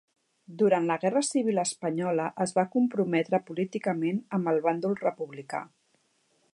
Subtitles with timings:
[0.59, 5.63] Durant la Guerra Civil espanyola es va comprometre políticament amb el bàndol republicà.